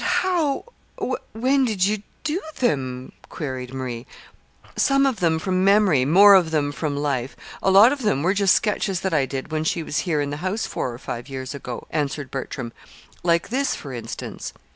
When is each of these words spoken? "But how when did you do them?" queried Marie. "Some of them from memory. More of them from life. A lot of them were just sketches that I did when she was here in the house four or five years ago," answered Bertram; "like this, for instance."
"But 0.01 0.07
how 0.07 0.65
when 1.33 1.63
did 1.63 1.85
you 1.85 2.01
do 2.23 2.41
them?" 2.57 3.11
queried 3.29 3.71
Marie. 3.71 4.07
"Some 4.75 5.05
of 5.05 5.19
them 5.19 5.37
from 5.37 5.63
memory. 5.63 6.05
More 6.05 6.33
of 6.33 6.49
them 6.49 6.71
from 6.71 6.97
life. 6.97 7.35
A 7.61 7.69
lot 7.69 7.91
of 7.93 8.01
them 8.01 8.23
were 8.23 8.33
just 8.33 8.55
sketches 8.55 9.01
that 9.01 9.13
I 9.13 9.27
did 9.27 9.51
when 9.51 9.63
she 9.63 9.83
was 9.83 9.99
here 9.99 10.19
in 10.19 10.31
the 10.31 10.37
house 10.37 10.65
four 10.65 10.91
or 10.91 10.97
five 10.97 11.29
years 11.29 11.53
ago," 11.53 11.85
answered 11.91 12.31
Bertram; 12.31 12.73
"like 13.21 13.49
this, 13.49 13.75
for 13.75 13.93
instance." 13.93 14.53